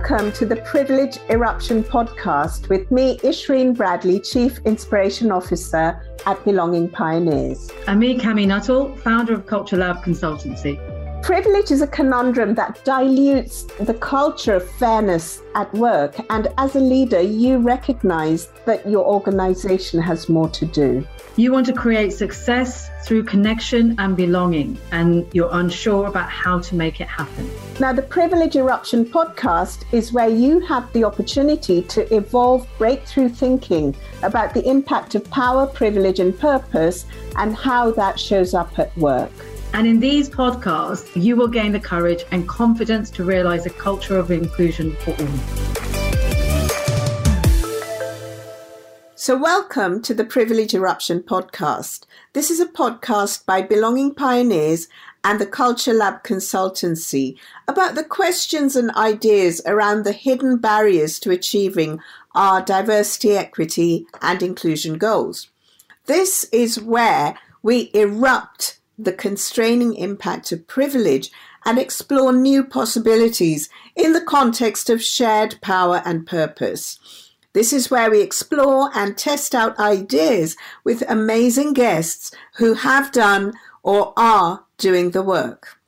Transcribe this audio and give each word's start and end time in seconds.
Welcome 0.00 0.32
to 0.32 0.46
the 0.46 0.56
Privilege 0.56 1.18
Eruption 1.28 1.84
podcast 1.84 2.70
with 2.70 2.90
me, 2.90 3.18
Ishreen 3.18 3.76
Bradley, 3.76 4.18
Chief 4.18 4.58
Inspiration 4.64 5.30
Officer 5.30 6.02
at 6.24 6.42
Belonging 6.42 6.88
Pioneers. 6.88 7.70
And 7.86 8.00
me, 8.00 8.18
Kami 8.18 8.46
Nuttall, 8.46 8.96
founder 8.96 9.34
of 9.34 9.44
Culture 9.44 9.76
Lab 9.76 10.02
Consultancy. 10.02 10.89
Privilege 11.22 11.70
is 11.70 11.82
a 11.82 11.86
conundrum 11.86 12.54
that 12.54 12.82
dilutes 12.82 13.64
the 13.78 13.92
culture 13.94 14.54
of 14.54 14.68
fairness 14.72 15.42
at 15.54 15.72
work. 15.74 16.16
And 16.30 16.48
as 16.56 16.74
a 16.76 16.80
leader, 16.80 17.20
you 17.20 17.58
recognize 17.58 18.48
that 18.64 18.88
your 18.88 19.04
organization 19.04 20.00
has 20.00 20.30
more 20.30 20.48
to 20.48 20.64
do. 20.64 21.06
You 21.36 21.52
want 21.52 21.66
to 21.66 21.74
create 21.74 22.14
success 22.14 22.90
through 23.04 23.24
connection 23.24 23.94
and 23.98 24.16
belonging, 24.16 24.78
and 24.92 25.26
you're 25.32 25.50
unsure 25.52 26.06
about 26.06 26.28
how 26.30 26.58
to 26.60 26.74
make 26.74 27.00
it 27.00 27.06
happen. 27.06 27.50
Now, 27.78 27.92
the 27.92 28.02
Privilege 28.02 28.56
Eruption 28.56 29.04
podcast 29.04 29.84
is 29.92 30.12
where 30.12 30.28
you 30.28 30.60
have 30.60 30.90
the 30.94 31.04
opportunity 31.04 31.82
to 31.82 32.12
evolve 32.14 32.66
breakthrough 32.78 33.28
thinking 33.28 33.94
about 34.22 34.54
the 34.54 34.66
impact 34.68 35.14
of 35.14 35.30
power, 35.30 35.66
privilege, 35.66 36.18
and 36.18 36.36
purpose 36.38 37.04
and 37.36 37.54
how 37.54 37.90
that 37.92 38.18
shows 38.18 38.54
up 38.54 38.78
at 38.78 38.96
work. 38.96 39.30
And 39.72 39.86
in 39.86 40.00
these 40.00 40.28
podcasts, 40.28 41.08
you 41.14 41.36
will 41.36 41.46
gain 41.46 41.70
the 41.70 41.78
courage 41.78 42.24
and 42.32 42.48
confidence 42.48 43.08
to 43.12 43.22
realize 43.22 43.66
a 43.66 43.70
culture 43.70 44.18
of 44.18 44.32
inclusion 44.32 44.96
for 44.96 45.12
all. 45.12 45.70
So, 49.14 49.38
welcome 49.38 50.02
to 50.02 50.12
the 50.12 50.24
Privilege 50.24 50.74
Eruption 50.74 51.22
podcast. 51.22 52.06
This 52.32 52.50
is 52.50 52.58
a 52.58 52.66
podcast 52.66 53.46
by 53.46 53.62
Belonging 53.62 54.12
Pioneers 54.12 54.88
and 55.22 55.40
the 55.40 55.46
Culture 55.46 55.92
Lab 55.92 56.24
Consultancy 56.24 57.36
about 57.68 57.94
the 57.94 58.02
questions 58.02 58.74
and 58.74 58.90
ideas 58.96 59.62
around 59.66 60.04
the 60.04 60.12
hidden 60.12 60.56
barriers 60.56 61.20
to 61.20 61.30
achieving 61.30 62.00
our 62.34 62.60
diversity, 62.60 63.36
equity, 63.36 64.06
and 64.20 64.42
inclusion 64.42 64.98
goals. 64.98 65.48
This 66.06 66.42
is 66.50 66.80
where 66.80 67.38
we 67.62 67.92
erupt 67.94 68.79
the 69.04 69.12
constraining 69.12 69.94
impact 69.94 70.52
of 70.52 70.66
privilege 70.66 71.30
and 71.64 71.78
explore 71.78 72.32
new 72.32 72.64
possibilities 72.64 73.68
in 73.96 74.12
the 74.12 74.20
context 74.20 74.90
of 74.90 75.02
shared 75.02 75.60
power 75.60 76.02
and 76.04 76.26
purpose. 76.26 76.98
This 77.52 77.72
is 77.72 77.90
where 77.90 78.10
we 78.10 78.22
explore 78.22 78.90
and 78.94 79.16
test 79.16 79.54
out 79.54 79.78
ideas 79.78 80.56
with 80.84 81.02
amazing 81.08 81.72
guests 81.72 82.30
who 82.56 82.74
have 82.74 83.10
done 83.10 83.52
or 83.82 84.12
are 84.16 84.64
doing 84.78 85.10
the 85.10 85.22
work. 85.22 85.80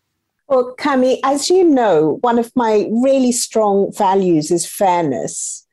Well, 0.48 0.74
Kami, 0.76 1.20
as 1.24 1.48
you 1.48 1.64
know, 1.64 2.19
one 2.20 2.38
of 2.38 2.50
my 2.56 2.88
really 2.91 3.32
strong 3.32 3.92
values 3.92 4.50
is 4.50 4.66
fairness. 4.66 5.66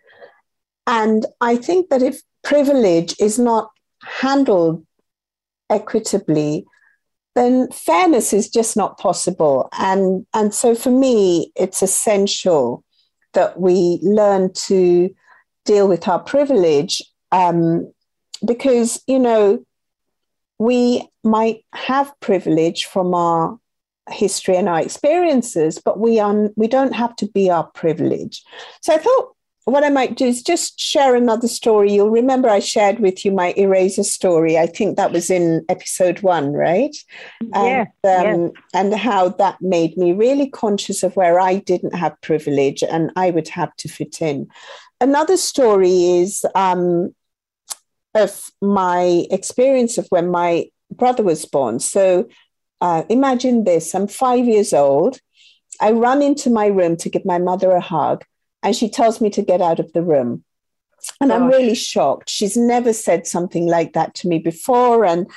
And 0.86 1.26
I 1.42 1.58
think 1.58 1.90
that 1.90 2.02
if 2.02 2.22
privilege 2.44 3.16
is 3.20 3.38
not 3.38 3.72
handled 4.04 4.86
equitably, 5.70 6.66
then 7.40 7.72
fairness 7.72 8.34
is 8.34 8.50
just 8.50 8.76
not 8.76 8.98
possible. 8.98 9.70
And, 9.80 10.26
and 10.34 10.54
so 10.54 10.76
for 10.76 10.92
me, 10.92 11.52
it's 11.56 11.82
essential 11.82 12.84
that 13.34 13.60
we 13.60 14.00
learn 14.02 14.52
to 14.54 15.10
deal 15.64 15.88
with 15.88 16.08
our 16.08 16.20
privilege 16.20 17.02
um, 17.32 17.92
because, 18.46 19.02
you 19.08 19.20
know, 19.20 19.64
we 20.58 21.08
might 21.24 21.64
have 21.74 22.12
privilege 22.20 22.86
from 22.86 23.14
our 23.14 23.58
history 24.10 24.58
and 24.58 24.68
our 24.68 24.82
experiences, 24.82 25.80
but 25.84 26.00
we, 26.00 26.20
are, 26.20 26.50
we 26.58 26.68
don't 26.68 26.94
have 26.94 27.16
to 27.18 27.28
be 27.28 27.50
our 27.50 27.68
privilege. 27.68 28.44
So 28.82 28.94
I 28.94 28.98
thought 28.98 29.36
what 29.70 29.84
I 29.84 29.90
might 29.90 30.16
do 30.16 30.26
is 30.26 30.42
just 30.42 30.80
share 30.80 31.16
another 31.16 31.48
story. 31.48 31.92
You'll 31.92 32.10
remember 32.10 32.50
I 32.50 32.60
shared 32.60 33.00
with 33.00 33.24
you 33.26 33.32
my 33.32 33.54
eraser 33.58 34.04
story. 34.04 34.58
I 34.58 34.66
think 34.66 34.96
that 34.96 35.12
was 35.12 35.30
in 35.30 35.66
episode 35.70 36.22
one, 36.22 36.54
right? 36.54 36.96
Yeah. 37.54 37.86
And, 38.04 38.46
um, 38.46 38.52
and 38.74 38.94
how 38.94 39.30
that 39.30 39.62
made 39.62 39.98
me 39.98 40.14
really 40.14 40.50
conscious 40.50 41.04
of 41.04 41.16
where 41.16 41.40
I 41.40 41.56
didn't 41.58 41.96
have 41.96 42.20
privilege 42.22 42.84
and 42.84 43.12
I 43.16 43.32
would 43.32 43.50
have 43.50 43.76
to 43.78 43.88
fit 43.88 44.22
in. 44.22 44.48
Another 45.02 45.38
story 45.38 46.20
is 46.20 46.46
um, 46.56 47.14
of 48.16 48.50
my 48.62 49.26
experience 49.32 49.98
of 49.98 50.08
when 50.10 50.30
my 50.30 50.70
brother 50.92 51.24
was 51.24 51.46
born. 51.46 51.80
So 51.80 52.28
uh, 52.82 53.04
imagine 53.10 53.64
this 53.64 53.94
I'm 53.94 54.08
five 54.08 54.46
years 54.46 54.74
old. 54.74 55.20
I 55.82 55.92
run 55.92 56.22
into 56.22 56.50
my 56.50 56.68
room 56.68 56.98
to 56.98 57.10
give 57.10 57.26
my 57.26 57.38
mother 57.38 57.72
a 57.72 57.82
hug 57.82 58.26
and 58.64 58.76
she 58.76 58.90
tells 58.90 59.22
me 59.22 59.30
to 59.32 59.42
get 59.42 59.62
out 59.62 59.80
of 59.80 59.92
the 59.94 60.02
room. 60.02 60.44
And 61.22 61.30
Gosh. 61.30 61.40
I'm 61.40 61.48
really 61.48 61.76
shocked. 61.76 62.30
She's 62.30 62.58
never 62.58 62.94
said 62.94 63.26
something 63.26 63.68
like 63.68 63.94
that 63.94 64.16
to 64.16 64.28
me 64.28 64.40
before. 64.40 65.06
And 65.06 65.30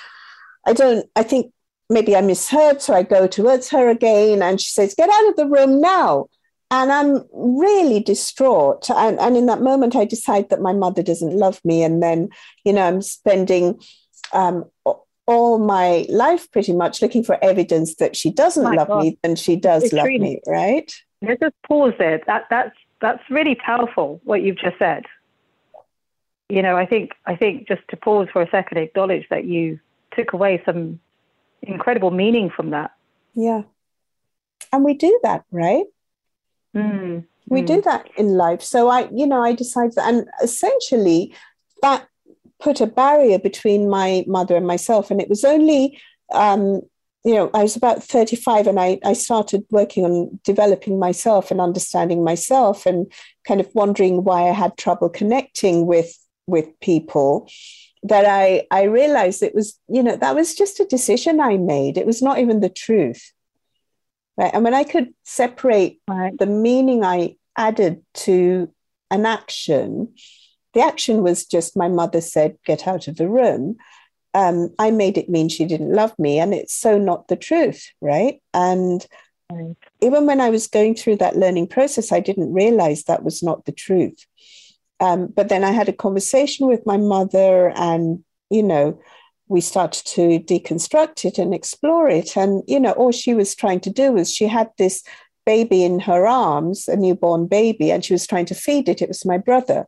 I 0.66 0.72
don't, 0.72 1.06
I 1.14 1.22
think 1.22 1.52
maybe 1.88 2.16
I 2.16 2.20
misheard. 2.20 2.82
So 2.82 2.94
I 2.94 3.02
go 3.02 3.26
towards 3.26 3.68
her 3.70 3.88
again 3.88 4.42
and 4.42 4.60
she 4.60 4.70
says, 4.70 4.94
Get 4.94 5.10
out 5.10 5.28
of 5.28 5.36
the 5.36 5.46
room 5.46 5.80
now. 5.80 6.26
And 6.70 6.90
I'm 6.90 7.24
really 7.32 8.00
distraught. 8.00 8.88
And, 8.88 9.20
and 9.20 9.36
in 9.36 9.46
that 9.46 9.60
moment, 9.60 9.94
I 9.94 10.06
decide 10.06 10.48
that 10.48 10.62
my 10.62 10.72
mother 10.72 11.02
doesn't 11.02 11.36
love 11.36 11.60
me. 11.64 11.82
And 11.82 12.02
then, 12.02 12.30
you 12.64 12.72
know, 12.72 12.82
I'm 12.82 13.02
spending 13.02 13.78
um, 14.32 14.64
all 15.26 15.58
my 15.58 16.06
life 16.08 16.50
pretty 16.50 16.72
much 16.72 17.02
looking 17.02 17.22
for 17.22 17.42
evidence 17.44 17.96
that 17.96 18.16
she 18.16 18.32
doesn't 18.32 18.64
my 18.64 18.74
love 18.74 18.88
God. 18.88 19.02
me 19.02 19.18
and 19.22 19.38
she 19.38 19.56
does 19.56 19.84
it's 19.84 19.92
love 19.92 20.06
really, 20.06 20.18
me, 20.18 20.40
right? 20.46 20.90
Let's 21.20 21.40
just 21.40 21.54
pause 21.68 21.92
there. 21.98 22.22
That, 22.26 22.46
that's 22.48 22.76
that's 23.02 23.22
really 23.28 23.56
powerful 23.56 24.20
what 24.24 24.40
you've 24.42 24.56
just 24.56 24.78
said. 24.78 25.04
You 26.48 26.62
know, 26.62 26.76
I 26.76 26.86
think 26.86 27.12
I 27.26 27.36
think 27.36 27.68
just 27.68 27.82
to 27.90 27.96
pause 27.96 28.28
for 28.32 28.40
a 28.40 28.50
second, 28.50 28.78
acknowledge 28.78 29.26
that 29.28 29.44
you 29.44 29.80
took 30.16 30.32
away 30.32 30.62
some 30.64 31.00
incredible 31.60 32.10
meaning 32.10 32.48
from 32.48 32.70
that. 32.70 32.92
Yeah, 33.34 33.62
and 34.72 34.84
we 34.84 34.94
do 34.94 35.20
that, 35.22 35.44
right? 35.50 35.84
Mm. 36.74 37.26
We 37.48 37.62
mm. 37.62 37.66
do 37.66 37.82
that 37.82 38.08
in 38.16 38.28
life. 38.28 38.62
So 38.62 38.88
I, 38.88 39.08
you 39.12 39.26
know, 39.26 39.42
I 39.42 39.52
decided, 39.52 39.94
that, 39.96 40.08
and 40.08 40.28
essentially, 40.42 41.34
that 41.82 42.06
put 42.60 42.80
a 42.80 42.86
barrier 42.86 43.38
between 43.38 43.90
my 43.90 44.24
mother 44.26 44.56
and 44.56 44.66
myself, 44.66 45.10
and 45.10 45.20
it 45.20 45.28
was 45.28 45.44
only 45.44 45.98
um, 46.32 46.82
you 47.24 47.34
know, 47.34 47.50
I 47.54 47.62
was 47.62 47.76
about 47.76 48.02
35 48.02 48.66
and 48.66 48.80
I, 48.80 48.98
I 49.04 49.12
started 49.12 49.64
working 49.70 50.04
on 50.04 50.40
developing 50.44 50.98
myself 50.98 51.50
and 51.50 51.60
understanding 51.60 52.24
myself 52.24 52.84
and 52.84 53.10
kind 53.46 53.60
of 53.60 53.68
wondering 53.74 54.24
why 54.24 54.48
I 54.48 54.52
had 54.52 54.76
trouble 54.76 55.08
connecting 55.08 55.86
with 55.86 56.18
with 56.46 56.68
people 56.80 57.48
that 58.02 58.26
I, 58.26 58.66
I 58.72 58.84
realized 58.84 59.42
it 59.42 59.54
was, 59.54 59.78
you 59.88 60.02
know, 60.02 60.16
that 60.16 60.34
was 60.34 60.56
just 60.56 60.80
a 60.80 60.84
decision 60.84 61.40
I 61.40 61.56
made. 61.56 61.96
It 61.96 62.06
was 62.06 62.20
not 62.20 62.38
even 62.38 62.58
the 62.58 62.68
truth. 62.68 63.32
Right. 64.36 64.50
And 64.52 64.64
when 64.64 64.74
I 64.74 64.82
could 64.82 65.14
separate 65.24 66.00
right. 66.08 66.36
the 66.36 66.46
meaning 66.46 67.04
I 67.04 67.36
added 67.56 68.02
to 68.14 68.72
an 69.10 69.24
action, 69.24 70.14
the 70.74 70.80
action 70.80 71.22
was 71.22 71.44
just 71.44 71.76
my 71.76 71.86
mother 71.86 72.20
said, 72.20 72.56
get 72.64 72.88
out 72.88 73.06
of 73.06 73.16
the 73.16 73.28
room 73.28 73.76
um, 74.34 74.70
I 74.78 74.90
made 74.90 75.18
it 75.18 75.28
mean 75.28 75.48
she 75.48 75.64
didn't 75.64 75.92
love 75.92 76.18
me. 76.18 76.38
And 76.38 76.54
it's 76.54 76.74
so 76.74 76.98
not 76.98 77.28
the 77.28 77.36
truth, 77.36 77.90
right? 78.00 78.40
And 78.54 79.06
right. 79.50 79.76
even 80.00 80.26
when 80.26 80.40
I 80.40 80.50
was 80.50 80.66
going 80.66 80.94
through 80.94 81.16
that 81.16 81.36
learning 81.36 81.68
process, 81.68 82.12
I 82.12 82.20
didn't 82.20 82.52
realize 82.52 83.04
that 83.04 83.24
was 83.24 83.42
not 83.42 83.64
the 83.64 83.72
truth. 83.72 84.24
Um, 85.00 85.26
but 85.26 85.48
then 85.48 85.64
I 85.64 85.72
had 85.72 85.88
a 85.88 85.92
conversation 85.92 86.66
with 86.68 86.86
my 86.86 86.96
mother, 86.96 87.72
and, 87.74 88.22
you 88.50 88.62
know, 88.62 89.00
we 89.48 89.60
started 89.60 90.06
to 90.06 90.38
deconstruct 90.38 91.24
it 91.24 91.38
and 91.38 91.52
explore 91.52 92.08
it. 92.08 92.36
And, 92.36 92.62
you 92.68 92.78
know, 92.78 92.92
all 92.92 93.10
she 93.10 93.34
was 93.34 93.54
trying 93.54 93.80
to 93.80 93.90
do 93.90 94.12
was 94.12 94.32
she 94.32 94.46
had 94.46 94.70
this 94.78 95.02
baby 95.44 95.82
in 95.82 95.98
her 95.98 96.24
arms, 96.24 96.86
a 96.86 96.94
newborn 96.94 97.48
baby, 97.48 97.90
and 97.90 98.04
she 98.04 98.14
was 98.14 98.28
trying 98.28 98.46
to 98.46 98.54
feed 98.54 98.88
it. 98.88 99.02
It 99.02 99.08
was 99.08 99.24
my 99.24 99.38
brother. 99.38 99.86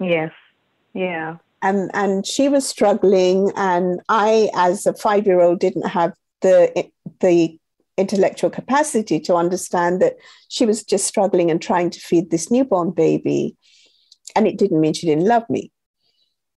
Yes. 0.00 0.32
Yeah 0.92 1.36
and 1.62 1.90
and 1.94 2.26
she 2.26 2.48
was 2.48 2.66
struggling 2.66 3.50
and 3.56 4.00
i 4.08 4.50
as 4.54 4.86
a 4.86 4.94
5 4.94 5.26
year 5.26 5.40
old 5.40 5.58
didn't 5.58 5.88
have 5.88 6.12
the 6.42 6.90
the 7.20 7.58
intellectual 7.96 8.50
capacity 8.50 9.18
to 9.18 9.34
understand 9.34 10.02
that 10.02 10.16
she 10.48 10.66
was 10.66 10.84
just 10.84 11.06
struggling 11.06 11.50
and 11.50 11.62
trying 11.62 11.88
to 11.88 12.00
feed 12.00 12.30
this 12.30 12.50
newborn 12.50 12.90
baby 12.90 13.56
and 14.34 14.46
it 14.46 14.58
didn't 14.58 14.80
mean 14.80 14.92
she 14.92 15.06
didn't 15.06 15.24
love 15.26 15.48
me 15.48 15.72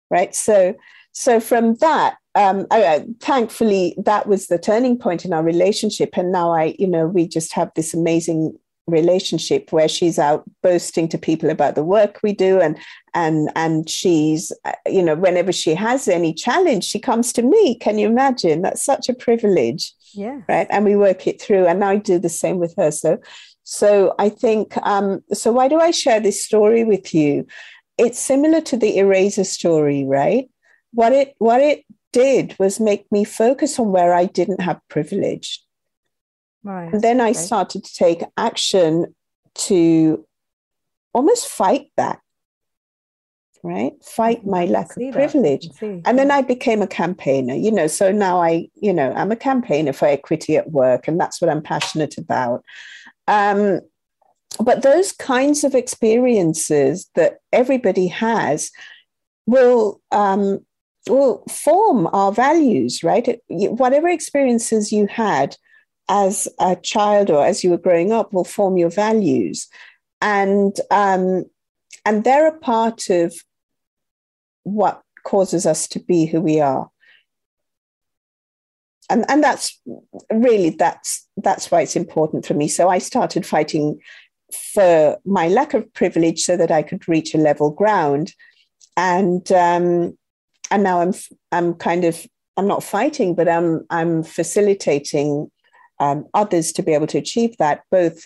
right? 0.09 0.33
So 0.35 0.75
so 1.11 1.39
from 1.39 1.75
that 1.75 2.17
um, 2.35 2.67
I, 2.71 3.05
thankfully 3.19 3.95
that 4.05 4.27
was 4.27 4.47
the 4.47 4.59
turning 4.59 4.97
point 4.97 5.25
in 5.25 5.33
our 5.33 5.43
relationship 5.43 6.15
and 6.15 6.31
now 6.31 6.53
i 6.53 6.75
you 6.77 6.87
know 6.87 7.07
we 7.07 7.27
just 7.27 7.53
have 7.53 7.71
this 7.75 7.93
amazing 7.93 8.57
relationship 8.89 9.71
where 9.71 9.87
she's 9.87 10.19
out 10.19 10.43
boasting 10.63 11.07
to 11.07 11.17
people 11.17 11.49
about 11.49 11.75
the 11.75 11.83
work 11.83 12.19
we 12.23 12.33
do 12.33 12.59
and 12.59 12.77
and 13.13 13.49
and 13.55 13.89
she's 13.89 14.51
uh, 14.65 14.73
you 14.85 15.01
know 15.01 15.15
whenever 15.15 15.51
she 15.51 15.73
has 15.73 16.07
any 16.07 16.33
challenge 16.33 16.83
she 16.83 16.99
comes 16.99 17.33
to 17.33 17.41
me 17.41 17.75
can 17.75 17.97
you 17.97 18.07
imagine 18.07 18.61
that's 18.61 18.83
such 18.83 19.09
a 19.09 19.13
privilege 19.13 19.93
yeah 20.13 20.41
right 20.47 20.67
and 20.69 20.85
we 20.85 20.95
work 20.95 21.27
it 21.27 21.41
through 21.41 21.65
and 21.65 21.83
i 21.83 21.95
do 21.95 22.19
the 22.19 22.29
same 22.29 22.57
with 22.57 22.73
her 22.77 22.91
so 22.91 23.17
So 23.69 24.15
I 24.17 24.29
think, 24.29 24.75
um, 24.77 25.23
so 25.31 25.51
why 25.51 25.67
do 25.67 25.79
I 25.79 25.91
share 25.91 26.19
this 26.19 26.43
story 26.43 26.83
with 26.83 27.13
you? 27.13 27.45
It's 27.99 28.17
similar 28.17 28.61
to 28.61 28.75
the 28.75 28.97
eraser 28.97 29.43
story, 29.43 30.05
right? 30.05 30.49
What 30.91 31.13
it, 31.13 31.35
what 31.37 31.61
it 31.61 31.85
did 32.11 32.55
was 32.57 32.79
make 32.79 33.05
me 33.11 33.23
focus 33.23 33.77
on 33.77 33.91
where 33.91 34.11
I 34.11 34.25
didn't 34.25 34.61
have 34.61 34.81
privilege. 34.89 35.63
Right. 36.63 36.93
And 36.93 37.01
then 37.01 37.21
I 37.21 37.31
started 37.31 37.83
to 37.85 37.93
take 37.93 38.23
action 38.37 39.15
to 39.55 40.25
almost 41.13 41.47
fight 41.47 41.87
that 41.97 42.19
right? 43.63 43.93
Fight 44.03 44.45
my 44.45 44.65
lack 44.65 44.95
of 44.95 45.11
privilege. 45.11 45.67
and 45.81 46.17
then 46.17 46.31
i 46.31 46.41
became 46.41 46.81
a 46.81 46.87
campaigner 46.87 47.53
you 47.53 47.71
know 47.71 47.87
so 47.87 48.11
now 48.11 48.41
i 48.41 48.69
you 48.75 48.93
know 48.93 49.11
i'm 49.13 49.31
a 49.31 49.35
campaigner 49.35 49.93
for 49.93 50.05
equity 50.05 50.55
at 50.55 50.71
work 50.71 51.07
and 51.07 51.19
that's 51.19 51.41
what 51.41 51.49
i'm 51.49 51.61
passionate 51.61 52.17
about. 52.17 52.63
Um, 53.27 53.81
but 54.63 54.81
those 54.81 55.11
kinds 55.11 55.63
of 55.63 55.75
experiences 55.75 57.09
that 57.15 57.37
everybody 57.53 58.07
has 58.07 58.71
will 59.45 60.01
um, 60.11 60.65
will 61.07 61.43
form 61.49 62.07
our 62.13 62.31
values 62.31 63.03
right? 63.03 63.27
It, 63.27 63.41
whatever 63.47 64.07
experiences 64.07 64.91
you 64.91 65.07
had 65.07 65.55
as 66.09 66.47
a 66.59 66.75
child 66.75 67.29
or 67.29 67.45
as 67.45 67.63
you 67.63 67.69
were 67.69 67.77
growing 67.77 68.11
up 68.11 68.33
will 68.33 68.43
form 68.43 68.77
your 68.77 68.89
values. 68.89 69.67
And 70.21 70.75
um, 70.91 71.45
and 72.05 72.23
they're 72.23 72.47
a 72.47 72.57
part 72.57 73.09
of 73.09 73.33
what 74.63 75.01
causes 75.23 75.65
us 75.65 75.87
to 75.89 75.99
be 75.99 76.25
who 76.25 76.41
we 76.41 76.59
are. 76.59 76.89
And 79.09 79.23
and 79.29 79.43
that's 79.43 79.79
really 80.31 80.71
that's 80.71 81.27
that's 81.37 81.71
why 81.71 81.81
it's 81.81 81.95
important 81.95 82.45
for 82.45 82.53
me. 82.53 82.67
So 82.67 82.89
i 82.89 82.97
started 82.97 83.45
fighting 83.45 83.99
for 84.73 85.17
my 85.25 85.47
lack 85.47 85.75
of 85.75 85.93
privilege 85.93 86.41
so 86.41 86.57
that 86.57 86.71
i 86.71 86.81
could 86.81 87.07
reach 87.07 87.33
a 87.33 87.37
level 87.37 87.71
ground. 87.71 88.33
And 88.97 89.49
um, 89.51 90.17
and 90.71 90.83
now 90.83 91.01
i'm 91.01 91.13
i'm 91.51 91.73
kind 91.73 92.03
of 92.05 92.25
i'm 92.57 92.67
not 92.67 92.83
fighting 92.83 93.35
but 93.35 93.47
i'm 93.47 93.85
i'm 93.89 94.23
facilitating 94.23 95.49
um, 95.99 96.27
others 96.33 96.71
to 96.73 96.83
be 96.83 96.93
able 96.93 97.07
to 97.07 97.17
achieve 97.17 97.57
that 97.57 97.83
both 97.91 98.25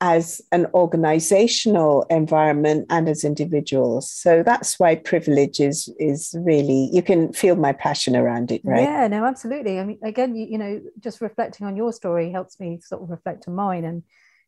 as 0.00 0.40
an 0.50 0.66
organizational 0.72 2.06
environment 2.08 2.86
and 2.88 3.06
as 3.08 3.22
individuals. 3.22 4.10
So 4.10 4.42
that's 4.42 4.78
why 4.78 4.94
privilege 4.94 5.60
is 5.60 5.92
is 5.98 6.34
really 6.38 6.88
you 6.92 7.02
can 7.02 7.32
feel 7.32 7.54
my 7.54 7.72
passion 7.72 8.16
around 8.16 8.50
it, 8.50 8.62
right? 8.64 8.82
Yeah, 8.82 9.08
no, 9.08 9.26
absolutely. 9.26 9.78
I 9.78 9.84
mean, 9.84 9.98
again, 10.02 10.34
you, 10.34 10.46
you 10.46 10.58
know, 10.58 10.80
just 11.00 11.20
reflecting 11.20 11.66
on 11.66 11.76
your 11.76 11.92
story 11.92 12.30
helps 12.30 12.58
me 12.58 12.80
sort 12.82 13.02
of 13.02 13.10
reflect 13.10 13.46
on 13.46 13.54
mine. 13.54 13.84
And 13.84 14.02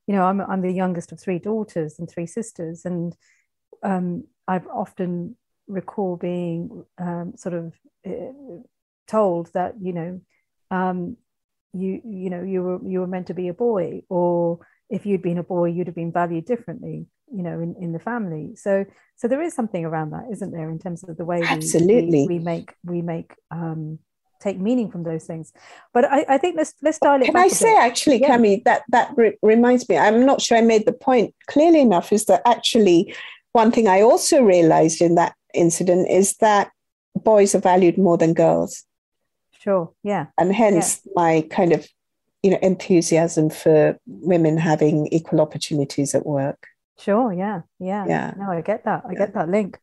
you 0.06 0.14
know, 0.14 0.24
I'm 0.24 0.40
I'm 0.40 0.62
the 0.62 0.72
youngest 0.72 1.12
of 1.12 1.20
three 1.20 1.38
daughters 1.38 1.98
and 1.98 2.08
three 2.10 2.26
sisters, 2.26 2.86
and 2.86 3.14
um, 3.82 4.24
I've 4.48 4.66
often 4.69 5.36
recall 5.69 6.16
being 6.16 6.84
um, 6.98 7.34
sort 7.36 7.54
of 7.54 7.74
uh, 8.06 8.62
told 9.06 9.52
that 9.52 9.74
you 9.80 9.92
know 9.92 10.20
um, 10.70 11.19
you 11.72 12.00
you 12.04 12.30
know 12.30 12.42
you 12.42 12.62
were 12.62 12.88
you 12.88 13.00
were 13.00 13.06
meant 13.06 13.28
to 13.28 13.34
be 13.34 13.48
a 13.48 13.54
boy 13.54 14.02
or 14.08 14.60
if 14.92 15.06
you'd 15.06 15.22
been 15.22 15.38
a 15.38 15.42
boy, 15.42 15.70
you'd 15.70 15.86
have 15.86 15.96
been 15.96 16.12
valued 16.12 16.44
differently, 16.44 17.06
you 17.34 17.42
know, 17.42 17.58
in, 17.60 17.74
in 17.80 17.92
the 17.92 17.98
family. 17.98 18.54
So 18.56 18.84
so 19.16 19.26
there 19.26 19.42
is 19.42 19.54
something 19.54 19.84
around 19.84 20.10
that, 20.10 20.24
isn't 20.30 20.52
there, 20.52 20.70
in 20.70 20.78
terms 20.78 21.02
of 21.02 21.16
the 21.16 21.24
way 21.24 21.42
absolutely 21.42 22.26
we, 22.28 22.38
we, 22.38 22.38
make 22.38 22.74
we 22.84 23.00
make 23.00 23.34
um, 23.50 23.98
take 24.38 24.60
meaning 24.60 24.90
from 24.90 25.02
those 25.02 25.24
things. 25.24 25.52
But 25.94 26.04
I, 26.04 26.26
I 26.28 26.38
think 26.38 26.56
let's 26.56 26.74
let's 26.82 26.98
dial 26.98 27.22
it. 27.22 27.26
Can 27.26 27.36
I 27.36 27.48
say 27.48 27.74
actually, 27.74 28.20
yeah. 28.20 28.28
Kami, 28.28 28.62
that 28.66 28.82
that 28.90 29.12
re- 29.16 29.38
reminds 29.42 29.88
me. 29.88 29.96
I'm 29.96 30.26
not 30.26 30.42
sure 30.42 30.58
I 30.58 30.60
made 30.60 30.84
the 30.84 30.92
point 30.92 31.34
clearly 31.46 31.80
enough. 31.80 32.12
Is 32.12 32.26
that 32.26 32.42
actually 32.44 33.14
one 33.52 33.72
thing 33.72 33.88
I 33.88 34.02
also 34.02 34.42
realized 34.42 35.00
in 35.00 35.14
that 35.14 35.34
incident 35.54 36.10
is 36.10 36.36
that 36.36 36.70
boys 37.16 37.54
are 37.54 37.60
valued 37.60 37.96
more 37.96 38.19
than 38.19 38.34
girls. 38.34 38.84
Sure. 39.62 39.93
Yeah. 40.03 40.26
And 40.38 40.55
hence 40.55 41.00
yeah. 41.05 41.12
my 41.14 41.47
kind 41.50 41.73
of 41.73 41.87
you 42.43 42.50
know 42.50 42.59
enthusiasm 42.61 43.50
for 43.50 43.97
women 44.06 44.59
having 44.59 45.06
equal 45.09 45.41
opportunities 45.41 46.14
at 46.14 46.26
work 46.26 46.67
sure 46.99 47.32
yeah 47.32 47.62
yeah 47.79 48.05
yeah 48.06 48.35
no 48.37 48.50
i 48.50 48.61
get 48.61 48.85
that 48.85 49.03
i 49.06 49.12
yeah. 49.12 49.19
get 49.19 49.35
that 49.35 49.49
link 49.49 49.79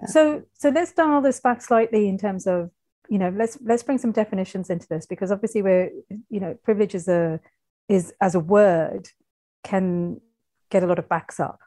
yeah. 0.00 0.06
so 0.06 0.42
so 0.54 0.68
let's 0.70 0.92
dial 0.92 1.20
this 1.20 1.40
back 1.40 1.60
slightly 1.60 2.08
in 2.08 2.16
terms 2.16 2.46
of 2.46 2.70
you 3.08 3.18
know 3.18 3.32
let's 3.36 3.58
let's 3.62 3.82
bring 3.82 3.98
some 3.98 4.12
definitions 4.12 4.70
into 4.70 4.86
this 4.88 5.06
because 5.06 5.30
obviously 5.30 5.62
we're 5.62 5.90
you 6.30 6.40
know 6.40 6.56
privilege 6.64 6.94
is 6.94 7.08
a 7.08 7.40
is 7.88 8.12
as 8.20 8.34
a 8.34 8.40
word 8.40 9.08
can 9.62 10.20
get 10.70 10.82
a 10.82 10.86
lot 10.86 10.98
of 10.98 11.08
backs 11.08 11.38
up 11.38 11.58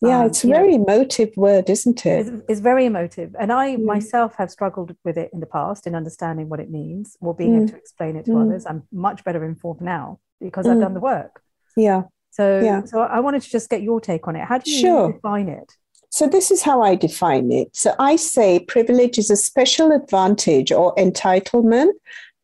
yeah, 0.00 0.20
um, 0.20 0.26
it's 0.26 0.44
a 0.44 0.48
very 0.48 0.76
know, 0.76 0.84
emotive 0.84 1.36
word, 1.36 1.68
isn't 1.68 2.06
it? 2.06 2.26
It's, 2.26 2.42
it's 2.48 2.60
very 2.60 2.86
emotive. 2.86 3.34
And 3.38 3.52
I 3.52 3.76
mm. 3.76 3.84
myself 3.84 4.36
have 4.36 4.50
struggled 4.50 4.94
with 5.04 5.16
it 5.16 5.30
in 5.32 5.40
the 5.40 5.46
past 5.46 5.86
in 5.86 5.94
understanding 5.94 6.48
what 6.48 6.60
it 6.60 6.70
means 6.70 7.16
or 7.20 7.34
being 7.34 7.52
mm. 7.52 7.56
able 7.56 7.68
to 7.68 7.76
explain 7.76 8.16
it 8.16 8.24
to 8.26 8.32
mm. 8.32 8.46
others. 8.46 8.66
I'm 8.66 8.84
much 8.92 9.24
better 9.24 9.44
informed 9.44 9.80
now 9.80 10.20
because 10.40 10.66
I've 10.66 10.78
done 10.78 10.92
mm. 10.92 10.94
the 10.94 11.00
work. 11.00 11.42
Yeah. 11.76 12.04
So, 12.30 12.60
yeah. 12.60 12.84
so 12.84 13.00
I 13.00 13.20
wanted 13.20 13.42
to 13.42 13.50
just 13.50 13.68
get 13.68 13.82
your 13.82 14.00
take 14.00 14.28
on 14.28 14.36
it. 14.36 14.44
How 14.44 14.58
do 14.58 14.70
you 14.70 14.80
sure. 14.80 15.12
define 15.12 15.48
it? 15.48 15.72
So, 16.10 16.28
this 16.28 16.50
is 16.50 16.62
how 16.62 16.80
I 16.82 16.94
define 16.94 17.50
it. 17.50 17.74
So, 17.74 17.94
I 17.98 18.16
say 18.16 18.60
privilege 18.60 19.18
is 19.18 19.30
a 19.30 19.36
special 19.36 19.90
advantage 19.92 20.70
or 20.70 20.94
entitlement 20.94 21.92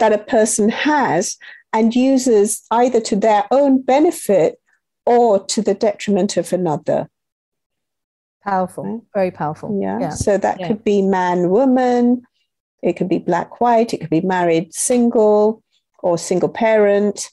that 0.00 0.12
a 0.12 0.18
person 0.18 0.68
has 0.68 1.36
and 1.72 1.94
uses 1.94 2.62
either 2.70 3.00
to 3.00 3.16
their 3.16 3.46
own 3.50 3.80
benefit 3.80 4.60
or 5.06 5.44
to 5.46 5.62
the 5.62 5.74
detriment 5.74 6.36
of 6.36 6.52
another. 6.52 7.08
Powerful, 8.44 8.84
right? 8.84 9.02
very 9.14 9.30
powerful. 9.30 9.78
Yeah. 9.80 9.98
yeah. 9.98 10.10
So 10.10 10.36
that 10.38 10.60
yeah. 10.60 10.68
could 10.68 10.84
be 10.84 11.02
man, 11.02 11.50
woman, 11.50 12.22
it 12.82 12.94
could 12.94 13.08
be 13.08 13.18
black, 13.18 13.60
white, 13.60 13.94
it 13.94 13.98
could 13.98 14.10
be 14.10 14.20
married, 14.20 14.74
single, 14.74 15.62
or 16.00 16.18
single 16.18 16.50
parent, 16.50 17.30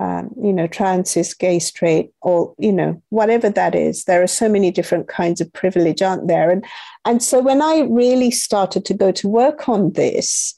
um, 0.00 0.30
you 0.42 0.52
know, 0.52 0.66
trans, 0.66 1.10
cis, 1.10 1.34
gay, 1.34 1.58
straight, 1.58 2.10
or, 2.20 2.54
you 2.58 2.72
know, 2.72 3.00
whatever 3.10 3.48
that 3.50 3.74
is. 3.74 4.04
There 4.04 4.22
are 4.22 4.28
so 4.28 4.48
many 4.48 4.70
different 4.70 5.08
kinds 5.08 5.40
of 5.40 5.52
privilege, 5.52 6.02
aren't 6.02 6.28
there? 6.28 6.50
And, 6.50 6.64
and 7.04 7.22
so 7.22 7.40
when 7.40 7.62
I 7.62 7.86
really 7.88 8.30
started 8.30 8.84
to 8.86 8.94
go 8.94 9.12
to 9.12 9.28
work 9.28 9.68
on 9.68 9.92
this, 9.92 10.54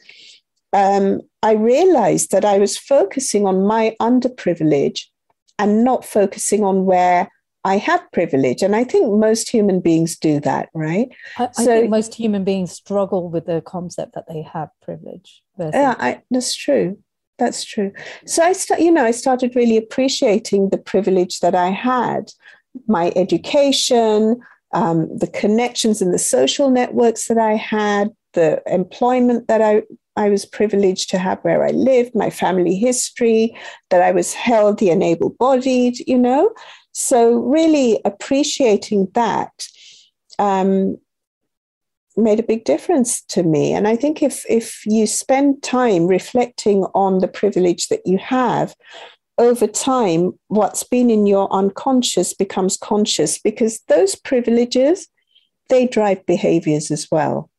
um, 0.72 1.20
I 1.42 1.52
realized 1.52 2.30
that 2.30 2.44
I 2.44 2.58
was 2.58 2.78
focusing 2.78 3.46
on 3.46 3.66
my 3.66 3.96
underprivilege 4.00 5.04
and 5.58 5.84
not 5.84 6.04
focusing 6.04 6.64
on 6.64 6.86
where 6.86 7.28
I 7.64 7.76
have 7.76 8.02
privilege. 8.12 8.62
And 8.62 8.74
I 8.74 8.84
think 8.84 9.12
most 9.12 9.50
human 9.50 9.80
beings 9.80 10.16
do 10.16 10.40
that, 10.40 10.70
right? 10.74 11.08
I, 11.36 11.44
I 11.44 11.64
so, 11.64 11.64
think 11.64 11.90
most 11.90 12.14
human 12.14 12.44
beings 12.44 12.72
struggle 12.72 13.28
with 13.28 13.46
the 13.46 13.60
concept 13.60 14.14
that 14.14 14.26
they 14.28 14.42
have 14.42 14.70
privilege. 14.82 15.42
Yeah, 15.58 15.94
I, 15.98 16.22
that's 16.30 16.54
true. 16.54 16.98
That's 17.38 17.64
true. 17.64 17.92
So 18.26 18.42
I, 18.42 18.52
st- 18.52 18.80
you 18.80 18.90
know, 18.90 19.04
I 19.04 19.10
started 19.10 19.56
really 19.56 19.76
appreciating 19.76 20.70
the 20.70 20.78
privilege 20.78 21.40
that 21.40 21.54
I 21.54 21.68
had, 21.68 22.32
my 22.86 23.12
education, 23.16 24.40
um, 24.72 25.08
the 25.16 25.26
connections 25.26 26.00
and 26.00 26.14
the 26.14 26.18
social 26.18 26.70
networks 26.70 27.28
that 27.28 27.38
I 27.38 27.54
had, 27.54 28.10
the 28.34 28.62
employment 28.66 29.48
that 29.48 29.60
I 29.60 29.82
I 30.16 30.28
was 30.28 30.44
privileged 30.44 31.08
to 31.10 31.18
have 31.18 31.38
where 31.42 31.64
I 31.64 31.70
lived, 31.70 32.14
my 32.14 32.30
family 32.30 32.74
history, 32.74 33.56
that 33.88 34.02
I 34.02 34.10
was 34.10 34.34
healthy 34.34 34.90
and 34.90 35.02
able 35.02 35.30
bodied, 35.30 35.98
you 36.06 36.18
know. 36.18 36.52
So, 36.92 37.34
really 37.34 38.00
appreciating 38.04 39.08
that 39.14 39.68
um, 40.38 40.98
made 42.16 42.40
a 42.40 42.44
big 42.44 42.64
difference 42.64 43.22
to 43.22 43.42
me. 43.42 43.72
And 43.72 43.86
I 43.86 43.96
think 43.96 44.22
if, 44.22 44.44
if 44.48 44.84
you 44.86 45.06
spend 45.06 45.62
time 45.62 46.06
reflecting 46.06 46.84
on 46.94 47.18
the 47.18 47.28
privilege 47.28 47.88
that 47.88 48.02
you 48.04 48.18
have, 48.18 48.74
over 49.38 49.66
time, 49.66 50.38
what's 50.48 50.82
been 50.82 51.08
in 51.08 51.26
your 51.26 51.50
unconscious 51.52 52.34
becomes 52.34 52.76
conscious 52.76 53.38
because 53.38 53.80
those 53.88 54.14
privileges, 54.14 55.08
they 55.70 55.86
drive 55.86 56.26
behaviors 56.26 56.90
as 56.90 57.08
well. 57.10 57.50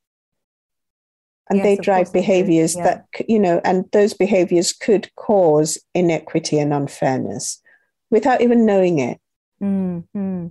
And 1.49 1.57
yes, 1.57 1.65
they 1.65 1.75
drive 1.77 2.13
behaviors 2.13 2.75
yeah. 2.75 2.83
that, 2.83 3.05
you 3.27 3.39
know, 3.39 3.61
and 3.65 3.85
those 3.91 4.13
behaviors 4.13 4.71
could 4.71 5.09
cause 5.15 5.77
inequity 5.95 6.59
and 6.59 6.71
unfairness 6.71 7.61
without 8.09 8.41
even 8.41 8.65
knowing 8.65 8.99
it. 8.99 9.19
Mm-hmm. 9.61 10.47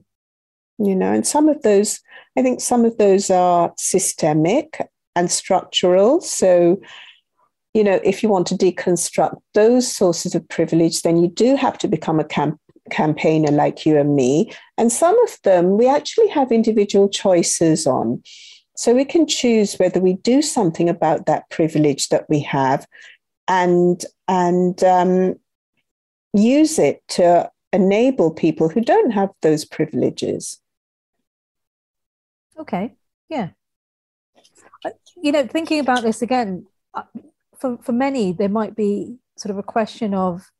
You 0.78 0.96
know, 0.96 1.12
and 1.12 1.26
some 1.26 1.48
of 1.48 1.60
those, 1.62 2.00
I 2.38 2.42
think 2.42 2.60
some 2.60 2.84
of 2.84 2.96
those 2.96 3.30
are 3.30 3.72
systemic 3.76 4.80
and 5.14 5.30
structural. 5.30 6.20
So, 6.20 6.80
you 7.74 7.84
know, 7.84 8.00
if 8.02 8.22
you 8.22 8.28
want 8.28 8.46
to 8.48 8.54
deconstruct 8.54 9.36
those 9.54 9.90
sources 9.94 10.34
of 10.34 10.48
privilege, 10.48 11.02
then 11.02 11.18
you 11.18 11.28
do 11.28 11.56
have 11.56 11.76
to 11.78 11.88
become 11.88 12.18
a 12.18 12.24
camp- 12.24 12.60
campaigner 12.90 13.50
like 13.50 13.84
you 13.84 13.98
and 13.98 14.16
me. 14.16 14.52
And 14.78 14.90
some 14.90 15.20
of 15.24 15.38
them 15.44 15.76
we 15.76 15.88
actually 15.88 16.28
have 16.28 16.50
individual 16.50 17.08
choices 17.08 17.86
on. 17.86 18.22
So 18.76 18.94
we 18.94 19.04
can 19.04 19.26
choose 19.26 19.74
whether 19.74 20.00
we 20.00 20.14
do 20.14 20.40
something 20.40 20.88
about 20.88 21.26
that 21.26 21.48
privilege 21.50 22.08
that 22.08 22.24
we 22.30 22.40
have 22.40 22.86
and 23.46 24.02
and 24.26 24.82
um, 24.84 25.34
use 26.32 26.78
it 26.78 27.02
to 27.08 27.50
enable 27.72 28.30
people 28.30 28.68
who 28.68 28.80
don't 28.80 29.10
have 29.12 29.30
those 29.42 29.64
privileges. 29.64 30.60
Okay, 32.58 32.94
yeah. 33.28 33.50
You 35.22 35.32
know, 35.32 35.46
thinking 35.46 35.80
about 35.80 36.02
this 36.02 36.22
again, 36.22 36.66
uh, 36.94 37.02
for, 37.58 37.78
for 37.78 37.92
many, 37.92 38.32
there 38.32 38.48
might 38.48 38.74
be 38.74 39.16
sort 39.36 39.50
of 39.50 39.58
a 39.58 39.62
question 39.62 40.14
of, 40.14 40.50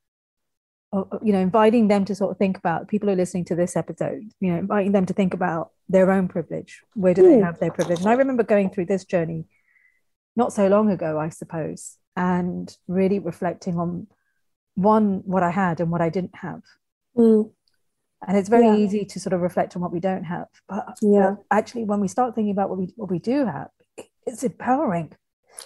you 0.92 1.32
know, 1.32 1.38
inviting 1.38 1.88
them 1.88 2.04
to 2.04 2.14
sort 2.14 2.30
of 2.30 2.38
think 2.38 2.58
about 2.58 2.88
people 2.88 3.08
who 3.08 3.12
are 3.12 3.16
listening 3.16 3.44
to 3.46 3.54
this 3.54 3.76
episode, 3.76 4.22
you 4.40 4.52
know, 4.52 4.58
inviting 4.58 4.92
them 4.92 5.06
to 5.06 5.14
think 5.14 5.34
about 5.34 5.70
their 5.88 6.10
own 6.10 6.28
privilege. 6.28 6.80
Where 6.94 7.14
do 7.14 7.22
mm. 7.22 7.28
they 7.28 7.36
hmm. 7.36 7.44
have 7.44 7.58
their 7.58 7.70
privilege? 7.70 8.00
And 8.00 8.08
I 8.08 8.14
remember 8.14 8.42
going 8.42 8.70
through 8.70 8.86
this 8.86 9.04
journey 9.04 9.46
not 10.36 10.52
so 10.52 10.68
long 10.68 10.90
ago, 10.90 11.18
I 11.18 11.28
suppose, 11.28 11.96
and 12.16 12.76
really 12.88 13.18
reflecting 13.18 13.78
on 13.78 14.08
one, 14.74 15.22
what 15.24 15.42
I 15.42 15.50
had 15.50 15.80
and 15.80 15.90
what 15.90 16.00
I 16.00 16.08
didn't 16.08 16.34
have. 16.36 16.62
Mm. 17.20 17.50
And 18.26 18.36
it's 18.36 18.48
very 18.48 18.66
yeah. 18.66 18.76
easy 18.76 19.04
to 19.04 19.20
sort 19.20 19.32
of 19.32 19.40
reflect 19.40 19.76
on 19.76 19.82
what 19.82 19.92
we 19.92 20.00
don't 20.00 20.24
have. 20.24 20.48
But, 20.68 20.98
yeah. 21.00 21.36
Actually, 21.50 21.84
when 21.84 22.00
we 22.00 22.08
start 22.08 22.34
thinking 22.34 22.52
about 22.52 22.68
what 22.68 22.78
we, 22.78 22.92
what 22.96 23.10
we 23.10 23.18
do 23.18 23.46
have, 23.46 23.68
it's 24.26 24.42
empowering. 24.42 25.12